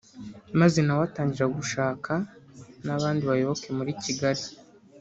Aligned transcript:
Maze 0.59 0.79
nawe 0.83 1.01
atangira 1.09 1.45
gushaka 1.57 2.11
n’abandi 2.85 3.21
bayoboke 3.29 3.67
muri 3.77 3.91
Kigali 4.03 4.43